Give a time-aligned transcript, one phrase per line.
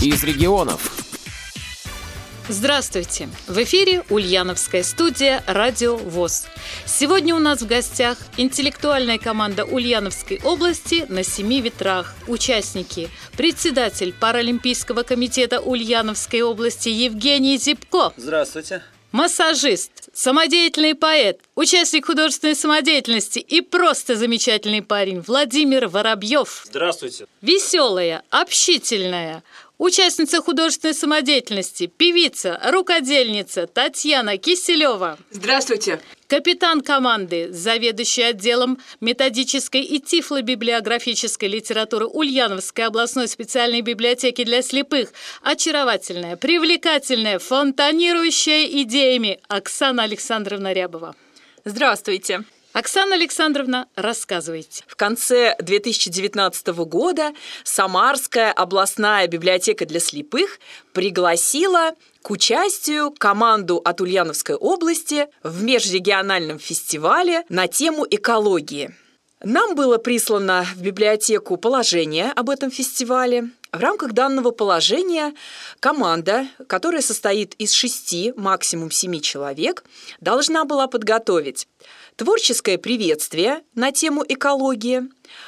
[0.00, 0.92] из регионов.
[2.48, 3.28] Здравствуйте!
[3.46, 6.46] В эфире Ульяновская студия «Радио ВОЗ».
[6.86, 12.14] Сегодня у нас в гостях интеллектуальная команда Ульяновской области на семи ветрах.
[12.26, 18.12] Участники– председатель Паралимпийского комитета Ульяновской области Евгений Зипко.
[18.16, 18.82] Здравствуйте.
[19.10, 26.64] Массажист, самодеятельный поэт, участник художественной самодеятельности и просто замечательный парень Владимир Воробьев.
[26.66, 27.26] Здравствуйте.
[27.40, 29.42] Веселая, общительная,
[29.78, 35.16] Участница художественной самодеятельности, певица, рукодельница Татьяна Киселева.
[35.30, 36.00] Здравствуйте.
[36.26, 46.36] Капитан команды, заведующий отделом методической и тифлобиблиографической литературы Ульяновской областной специальной библиотеки для слепых, очаровательная,
[46.36, 51.14] привлекательная, фонтанирующая идеями Оксана Александровна Рябова.
[51.64, 52.42] Здравствуйте.
[52.78, 54.84] Оксана Александровна, рассказывайте.
[54.86, 57.32] В конце 2019 года
[57.64, 60.60] Самарская областная библиотека для слепых
[60.92, 68.94] пригласила к участию команду от Ульяновской области в межрегиональном фестивале на тему экологии.
[69.42, 73.50] Нам было прислано в библиотеку положение об этом фестивале.
[73.72, 75.34] В рамках данного положения
[75.80, 79.84] команда, которая состоит из шести, максимум семи человек,
[80.20, 81.68] должна была подготовить
[82.18, 85.02] Творческое приветствие на тему экологии.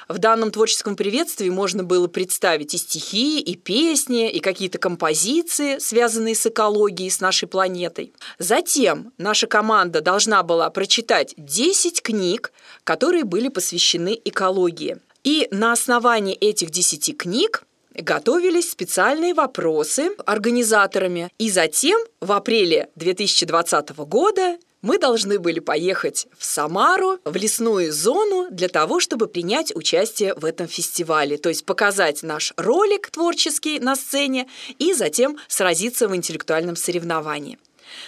[0.08, 6.36] В данном творческом приветствии можно было представить и стихи, и песни, и какие-то композиции, связанные
[6.36, 8.12] с экологией, с нашей планетой.
[8.38, 12.52] Затем наша команда должна была прочитать 10 книг,
[12.84, 14.98] которые были посвящены экологии.
[15.24, 17.64] И на основании этих 10 книг
[18.00, 21.30] готовились специальные вопросы организаторами.
[21.38, 28.48] И затем в апреле 2020 года мы должны были поехать в Самару, в лесную зону,
[28.50, 31.36] для того, чтобы принять участие в этом фестивале.
[31.36, 34.48] То есть показать наш ролик творческий на сцене
[34.78, 37.58] и затем сразиться в интеллектуальном соревновании.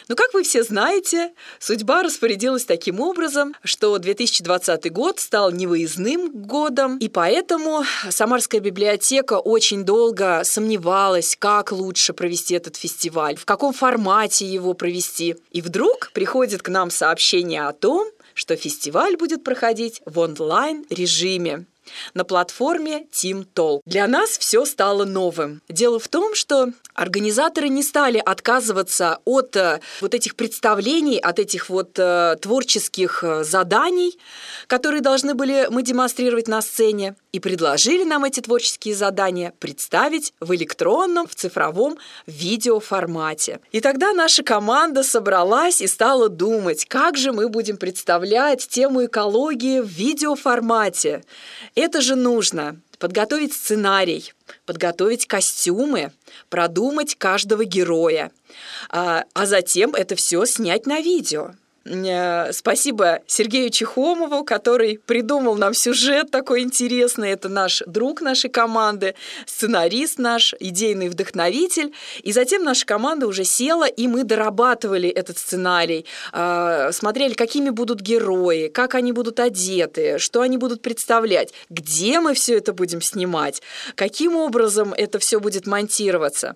[0.08, 6.98] Но, как вы все знаете, судьба распорядилась таким образом, что 2020 год стал невыездным годом,
[6.98, 14.46] и поэтому Самарская библиотека очень долго сомневалась, как лучше провести этот фестиваль, в каком формате
[14.46, 15.36] его провести.
[15.50, 21.66] И вдруг приходит к нам сообщение о том, что фестиваль будет проходить в онлайн-режиме
[22.14, 23.80] на платформе Team Talk.
[23.86, 25.62] Для нас все стало новым.
[25.68, 31.68] Дело в том, что организаторы не стали отказываться от э, вот этих представлений, от этих
[31.68, 34.18] вот э, творческих э, заданий,
[34.66, 40.54] которые должны были мы демонстрировать на сцене, и предложили нам эти творческие задания представить в
[40.54, 43.60] электронном, в цифровом видеоформате.
[43.72, 49.80] И тогда наша команда собралась и стала думать, как же мы будем представлять тему экологии
[49.80, 51.24] в видеоформате.
[51.74, 54.32] Это же нужно подготовить сценарий,
[54.66, 56.12] подготовить костюмы,
[56.48, 58.30] продумать каждого героя,
[58.90, 61.52] а, а затем это все снять на видео.
[61.84, 67.30] Э, спасибо Сергею Чехомову, который придумал нам сюжет такой интересный.
[67.30, 69.14] Это наш друг нашей команды,
[69.46, 71.92] сценарист наш, идейный вдохновитель.
[72.22, 78.00] И затем наша команда уже села, и мы дорабатывали этот сценарий, э, смотрели, какими будут
[78.00, 83.62] герои, как они будут одеты, что они будут представлять, где мы все это будем снимать,
[83.96, 86.54] каким образом это все будет монтироваться.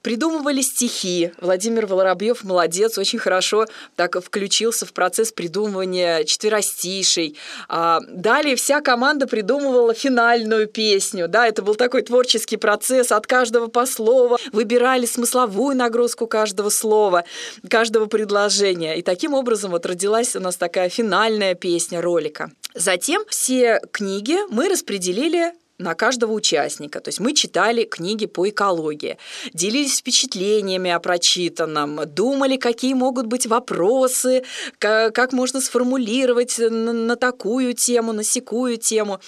[0.00, 1.32] Придумывали стихи.
[1.40, 3.66] Владимир Воробьев молодец, очень хорошо
[3.96, 7.36] так включил включился в процесс придумывания четверостишей.
[7.68, 11.26] А, далее вся команда придумывала финальную песню.
[11.26, 14.38] Да, это был такой творческий процесс от каждого по слову.
[14.52, 17.24] Выбирали смысловую нагрузку каждого слова,
[17.68, 18.96] каждого предложения.
[18.96, 22.52] И таким образом вот родилась у нас такая финальная песня ролика.
[22.74, 27.00] Затем все книги мы распределили на каждого участника.
[27.00, 29.18] То есть мы читали книги по экологии,
[29.52, 34.44] делились впечатлениями о прочитанном, думали, какие могут быть вопросы,
[34.78, 39.20] как, можно сформулировать на, такую тему, на секую тему.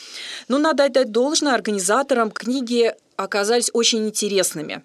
[0.48, 4.82] Ну, надо отдать должное организаторам, книги оказались очень интересными.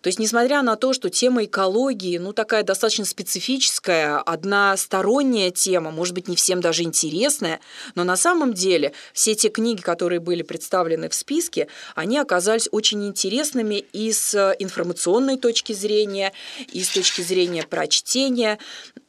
[0.00, 6.14] То есть, несмотря на то, что тема экологии, ну, такая достаточно специфическая, односторонняя тема, может
[6.14, 7.60] быть, не всем даже интересная,
[7.94, 13.06] но на самом деле все те книги, которые были представлены в списке, они оказались очень
[13.06, 16.32] интересными и с информационной точки зрения,
[16.72, 18.58] и с точки зрения прочтения.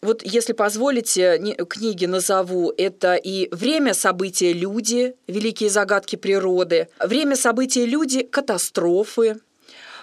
[0.01, 1.37] Вот, если позволите,
[1.69, 9.39] книги назову, это и «Время события люди», «Великие загадки природы», «Время события люди», «Катастрофы»,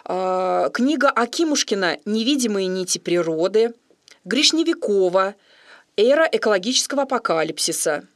[0.07, 3.75] книга Акимушкина «Невидимые нити природы»,
[4.25, 5.35] Гришневикова.
[5.97, 8.07] «Эра экологического апокалипсиса»,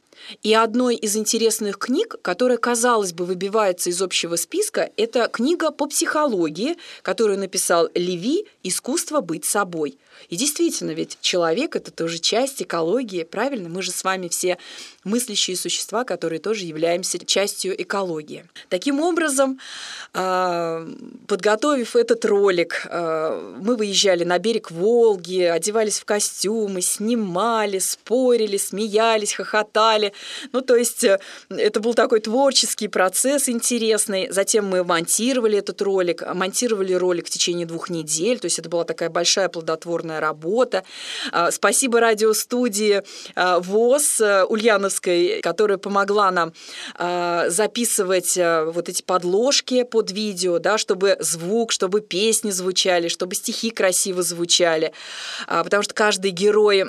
[0.43, 5.87] И одной из интересных книг, которая, казалось бы, выбивается из общего списка, это книга по
[5.87, 9.97] психологии, которую написал Леви «Искусство быть собой».
[10.29, 13.69] И действительно, ведь человек— это тоже часть экологии, правильно?
[13.69, 14.57] Мы же с вами все
[15.03, 18.45] мыслящие существа, которые тоже являемся частью экологии.
[18.69, 19.59] Таким образом,
[20.13, 20.87] а,
[21.27, 29.33] подготовив этот ролик, а, мы выезжали на берег Волги, одевались в костюмы, снимали, спорили, смеялись,
[29.33, 30.10] хохотали.
[30.51, 31.19] Ну, то есть э,
[31.49, 34.29] это был такой творческий процесс интересный.
[34.29, 38.83] Затем мы монтировали этот ролик, монтировали ролик в течение двух недель, то есть это была
[38.83, 40.83] такая большая плодотворная работа.
[41.31, 43.03] А, спасибо радиостудии
[43.35, 46.53] ВОЗ э, Ульяна Ивановской, которая помогла нам
[47.47, 53.69] записывать э, вот эти подложки под видео, да, чтобы звук, чтобы песни звучали, чтобы стихи
[53.69, 54.93] красиво звучали.
[55.47, 56.83] А, потому что каждый герой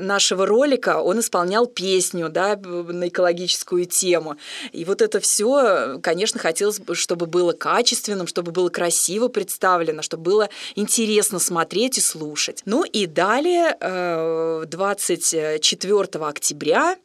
[0.00, 4.36] нашего ролика, он исполнял песню да, на экологическую тему.
[4.72, 10.22] И вот это все, конечно, хотелось бы, чтобы было качественным, чтобы было красиво представлено, чтобы
[10.22, 12.62] было интересно смотреть и слушать.
[12.64, 13.76] Ну и далее,
[14.66, 16.96] 24 э, октября,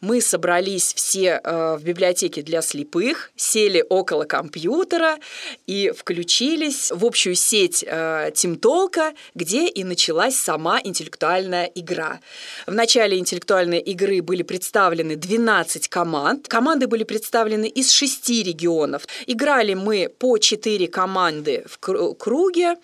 [0.00, 5.18] мы собрались все э, в библиотеке для слепых, сели около компьютера
[5.66, 12.20] и включились в общую сеть э, Тимтолка, где и началась сама интеллектуальная игра.
[12.66, 16.48] В начале интеллектуальной игры были представлены 12 команд.
[16.48, 19.06] Команды были представлены из шести регионов.
[19.26, 22.76] Играли мы по 4 команды в круге,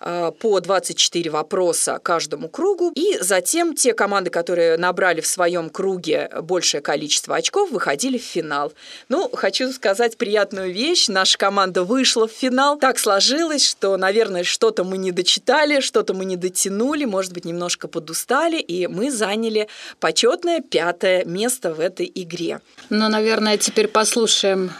[0.00, 2.92] э, по 24 вопроса каждому кругу.
[2.94, 8.22] И затем те команды, которые набрали в своем круге больше большее количество очков, выходили в
[8.22, 8.72] финал.
[9.08, 11.08] Ну, хочу сказать приятную вещь.
[11.08, 12.78] Наша команда вышла в финал.
[12.78, 17.88] Так сложилось, что, наверное, что-то мы не дочитали, что-то мы не дотянули, может быть, немножко
[17.88, 19.66] подустали, и мы заняли
[19.98, 22.60] почетное пятое место в этой игре.
[22.90, 24.70] Ну, наверное, теперь послушаем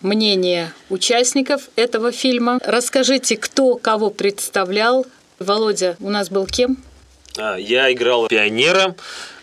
[0.00, 2.58] мнение участников этого фильма.
[2.64, 5.06] Расскажите, кто кого представлял.
[5.38, 6.78] Володя у нас был кем?
[7.36, 8.96] А, я играл пионера,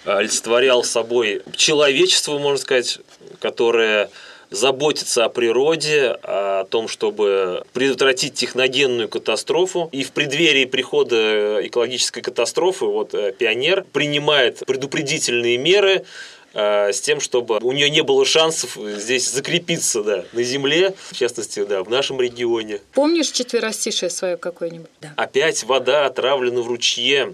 [0.06, 3.00] олицетворял собой человечество, можно сказать,
[3.40, 4.10] которое
[4.50, 9.90] заботится о природе, о том, чтобы предотвратить техногенную катастрофу.
[9.92, 16.06] И в преддверии прихода экологической катастрофы вот э, пионер принимает предупредительные меры,
[16.54, 21.16] э, с тем, чтобы у нее не было шансов здесь закрепиться да, на земле, в
[21.16, 22.80] частности, да, в нашем регионе.
[22.94, 24.90] Помнишь четверостишее свое какое-нибудь?
[25.01, 25.13] Да.
[25.18, 27.34] Опять вода отравлена в ручье,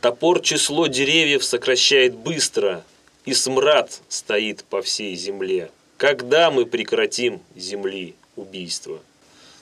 [0.00, 2.84] Топор число деревьев сокращает быстро,
[3.24, 5.70] и смрад стоит по всей земле.
[5.96, 9.00] Когда мы прекратим земли убийство?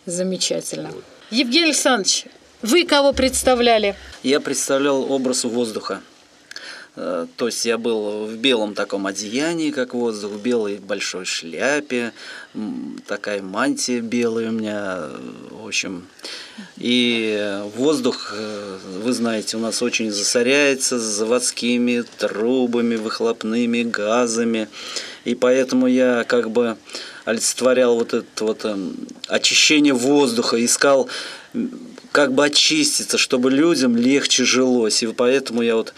[0.07, 0.91] Замечательно.
[0.91, 1.05] Вот.
[1.31, 2.27] Евгений Александрович,
[2.63, 3.97] вы кого представляли?
[4.23, 6.01] Я представлял образ воздуха.
[7.00, 12.12] Э, то есть я был в белом таком одеянии, как воздух, в белой большой шляпе,
[13.06, 15.05] такая мантия белая у меня,
[15.50, 16.09] в общем.
[16.77, 24.69] И воздух, э, вы знаете, у нас очень засоряется заводскими трубами, выхлопными газами.
[25.25, 26.77] И поэтому я как бы
[27.25, 28.97] олицетворял вот это вот эм,
[29.29, 31.09] очищение воздуха, искал
[32.19, 35.05] как бы очиститься, чтобы людям легче жилось.
[35.05, 35.94] И поэтому я вот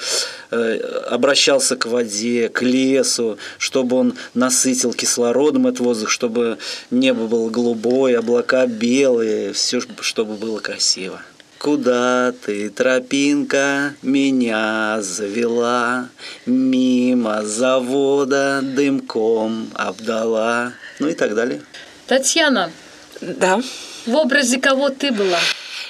[0.51, 0.77] э,
[1.09, 6.59] обращался к воде, к лесу, чтобы он насытил кислородом этот воздух, чтобы
[6.91, 11.23] небо было голубое, облака белые, все, чтобы было красиво.
[11.59, 16.11] Куда ты, тропинка, меня завела,
[16.45, 21.63] Мимо завода дымком обдала, ну и так далее.
[22.07, 22.71] Татьяна,
[23.23, 23.63] да.
[24.05, 25.39] В образе кого ты была?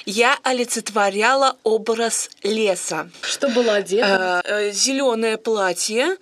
[0.05, 3.09] Я олицетворяла образ леса.
[3.21, 4.41] Что было одето?
[4.45, 6.17] Э, э, Зеленое платье,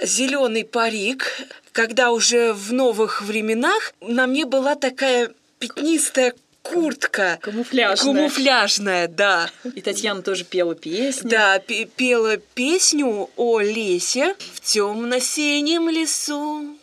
[0.00, 1.40] зеленый парик.
[1.72, 7.38] Когда уже в новых временах на мне была такая пятнистая куртка.
[7.40, 8.14] Камуфляжная.
[8.14, 9.50] Камуфляжная, да.
[9.74, 11.30] И Татьяна тоже пела песню.
[11.30, 16.76] Да, пела песню о лесе в темно-синем лесу,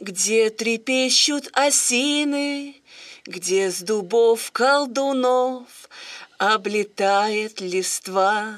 [0.00, 2.76] где трепещут осины,
[3.26, 5.88] где с дубов колдунов
[6.38, 8.56] облетает листва.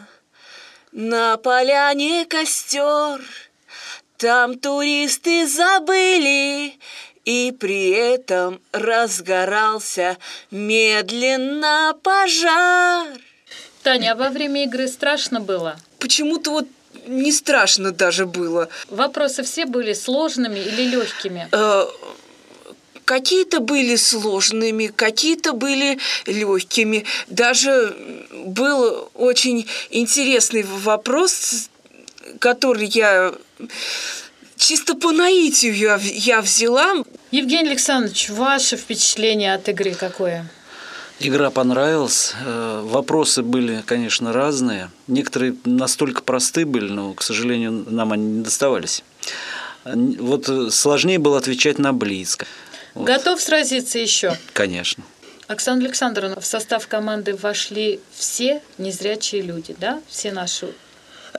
[0.92, 3.20] На поляне костер,
[4.16, 6.78] там туристы забыли,
[7.24, 10.16] и при этом разгорался
[10.50, 13.08] медленно пожар.
[13.82, 15.76] Таня, а во время игры страшно было?
[15.98, 16.68] Почему-то вот
[17.06, 18.68] не страшно даже было.
[18.88, 21.48] Вопросы все были сложными или легкими?
[23.06, 27.04] Какие-то были сложными, какие-то были легкими.
[27.28, 27.96] Даже
[28.32, 31.70] был очень интересный вопрос,
[32.40, 33.32] который я
[34.56, 37.04] чисто по наитию я, я взяла.
[37.30, 40.50] Евгений Александрович, ваше впечатление от игры какое?
[41.20, 42.34] Игра понравилась.
[42.44, 44.90] Э, вопросы были, конечно, разные.
[45.06, 49.04] Некоторые настолько просты были, но, к сожалению, нам они не доставались.
[49.84, 52.46] Вот э, сложнее было отвечать на близко.
[52.96, 53.06] Вот.
[53.06, 54.36] Готов сразиться еще?
[54.54, 55.04] Конечно.
[55.48, 60.00] Оксана Александровна, в состав команды вошли все незрячие люди, да?
[60.08, 60.72] Все наши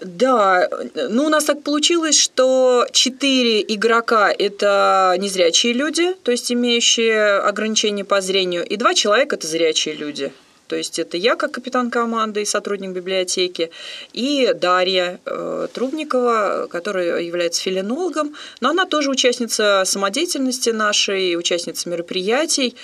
[0.02, 7.40] да, ну у нас так получилось, что четыре игрока– это незрячие люди, то есть имеющие
[7.40, 10.32] ограничения по зрению, и два человека– это зрячие люди.
[10.68, 13.72] То есть это я как капитан команды и сотрудник библиотеки,
[14.14, 22.76] и Дарья э, Трубникова, которая является филинологом, но она тоже участница самодеятельности нашей, участница мероприятий,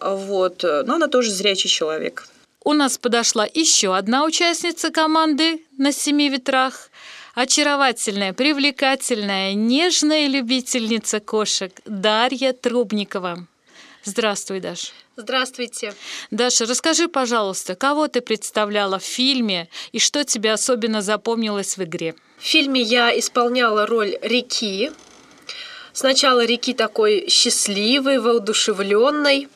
[0.00, 2.26] вот, но она тоже зрячий человек.
[2.62, 6.90] У нас подошла еще одна участница команды на семи ветрах.
[7.34, 13.46] Очаровательная, привлекательная, нежная любительница кошек Дарья Трубникова.
[14.04, 14.92] Здравствуй, Даша.
[15.16, 15.92] Здравствуйте.
[16.30, 22.14] Даша, расскажи, пожалуйста, кого ты представляла в фильме и что тебе особенно запомнилось в игре?
[22.38, 24.90] В фильме я исполняла роль реки.
[25.92, 29.48] Сначала реки такой счастливой, воодушевленной,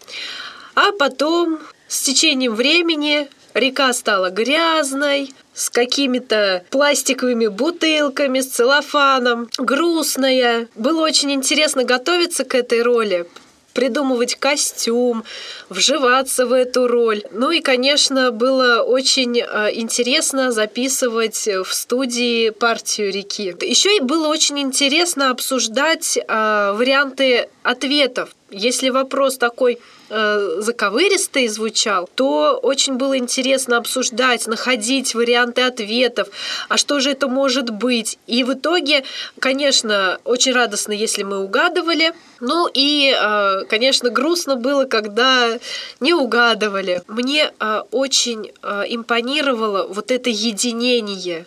[0.74, 10.68] а потом с течением времени река стала грязной, с какими-то пластиковыми бутылками, с целлофаном, грустная.
[10.74, 13.26] Было очень интересно готовиться к этой роли,
[13.74, 15.24] придумывать костюм,
[15.68, 17.22] вживаться в эту роль.
[17.32, 23.54] Ну и, конечно, было очень э, интересно записывать в студии партию реки.
[23.60, 28.30] Еще и было очень интересно обсуждать э, варианты ответов.
[28.50, 29.78] Если вопрос такой
[30.14, 36.28] э, заковыристый звучал, то очень было интересно обсуждать, находить варианты ответов,
[36.68, 38.18] а что же это может быть.
[38.26, 39.04] И в итоге,
[39.38, 42.12] конечно, очень радостно, если мы угадывали.
[42.40, 45.58] Ну и, э, конечно, грустно было, когда
[46.00, 47.02] не угадывали.
[47.08, 51.46] Мне э, очень э, импонировало вот это единение,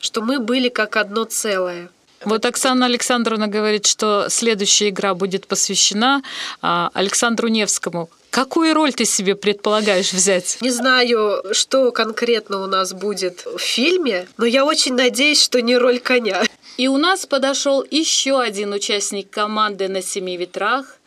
[0.00, 1.88] что мы были как одно целое.
[2.24, 6.22] Вот Оксана Александровна говорит, что следующая игра будет посвящена
[6.60, 8.10] а, Александру Невскому.
[8.30, 10.56] Какую роль ты себе предполагаешь взять?
[10.62, 15.76] Не знаю, что конкретно у нас будет в фильме, но я очень надеюсь, что не
[15.76, 16.42] роль коня.
[16.78, 20.98] И у нас подошел еще один участник команды на семи ветрах,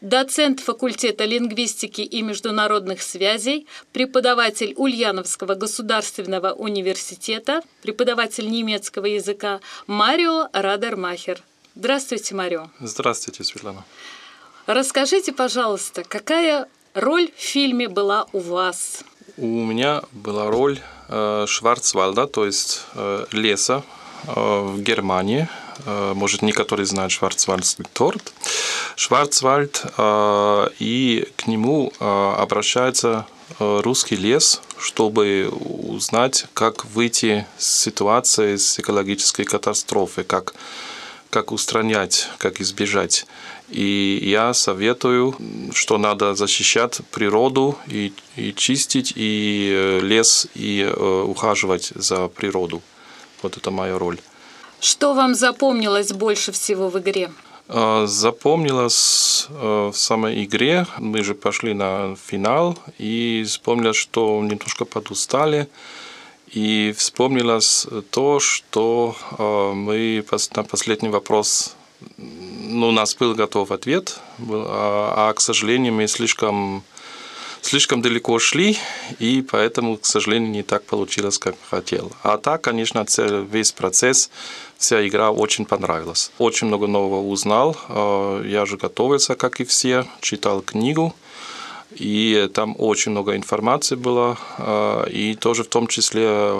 [0.00, 11.42] доцент факультета лингвистики и международных связей, преподаватель Ульяновского государственного университета, преподаватель немецкого языка Марио Радермахер.
[11.74, 12.70] Здравствуйте, Марио.
[12.80, 13.84] Здравствуйте, Светлана.
[14.66, 19.04] Расскажите, пожалуйста, какая роль в фильме была у вас?
[19.36, 20.78] У меня была роль
[21.08, 23.82] э, Шварцвальда, то есть э, леса
[24.26, 25.48] э, в Германии.
[25.86, 28.32] Э, может, некоторые знают Шварцвальдский торт.
[28.96, 33.26] Шварцвальд, э, и к нему э, обращается
[33.58, 40.54] русский лес, чтобы узнать, как выйти с ситуации, с экологической катастрофы, как,
[41.30, 43.26] как устранять, как избежать.
[43.68, 45.36] И я советую,
[45.74, 52.82] что надо защищать природу и, и чистить и лес, и ухаживать за природу.
[53.42, 54.20] Вот это моя роль.
[54.80, 57.30] Что вам запомнилось больше всего в игре?
[58.04, 60.86] Запомнилось в самой игре.
[60.98, 65.68] Мы же пошли на финал и вспомнилось, что немножко подустали.
[66.48, 70.24] И вспомнилось то, что мы
[70.56, 71.76] на последний вопрос
[72.16, 74.18] ну, у нас был готов ответ,
[74.48, 76.82] а, а к сожалению, мы слишком,
[77.62, 78.78] слишком далеко шли,
[79.18, 82.12] и поэтому, к сожалению, не так получилось, как хотел.
[82.22, 84.30] А так, конечно, весь процесс,
[84.80, 86.32] вся игра очень понравилась.
[86.38, 87.76] Очень много нового узнал.
[87.88, 91.14] А, я же готовился, как и все, читал книгу.
[91.96, 96.52] И там очень много информации было, а, и тоже в том числе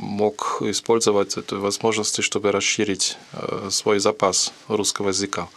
[0.00, 3.16] мог использовать эту возможность, чтобы расширить
[3.70, 5.48] свой запас русского языка.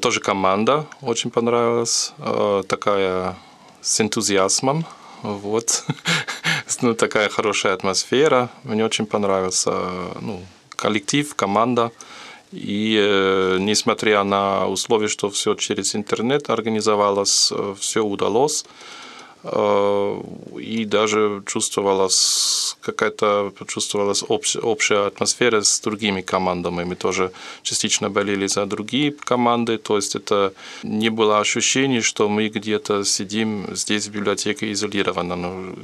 [0.00, 2.12] Тоже команда очень понравилась,
[2.68, 3.34] такая
[3.80, 4.84] с энтузиазмом,
[5.22, 5.84] вот,
[6.82, 9.72] ну, такая хорошая атмосфера, мне очень понравился,
[10.20, 10.42] ну,
[10.76, 11.90] коллектив, команда.
[12.52, 18.64] И э, несмотря на условия, что все через интернет организовалось, э, все удалось.
[19.42, 20.22] Э,
[20.58, 26.84] и даже чувствовалась какая-то чувствовалась общ, общая атмосфера с другими командами.
[26.84, 27.30] Мы тоже
[27.62, 30.52] частично болели за другие команды, то есть это
[30.82, 35.36] не было ощущения, что мы где-то сидим здесь в библиотеке изолированно.
[35.36, 35.74] Но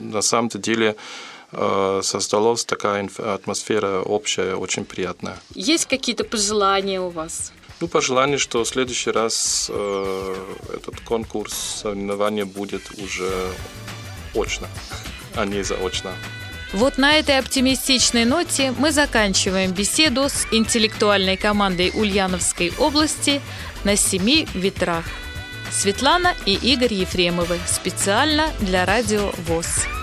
[0.00, 0.96] на самом деле
[1.52, 5.38] создалась такая атмосфера общая, очень приятная.
[5.54, 7.52] Есть какие-то пожелания у вас?
[7.82, 10.36] Ну, пожелание, что в следующий раз э,
[10.72, 13.28] этот конкурс соревнования будет уже
[14.34, 14.68] очно,
[15.34, 16.12] а не заочно.
[16.72, 23.42] Вот на этой оптимистичной ноте мы заканчиваем беседу с интеллектуальной командой Ульяновской области
[23.82, 25.04] на семи ветрах.
[25.72, 30.01] Светлана и Игорь Ефремовы специально для Радио ВОЗ.